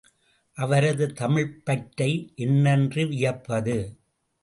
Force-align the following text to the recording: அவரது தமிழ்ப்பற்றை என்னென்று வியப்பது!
அவரது 0.57 1.05
தமிழ்ப்பற்றை 1.13 2.09
என்னென்று 2.35 3.07
வியப்பது! 3.07 3.79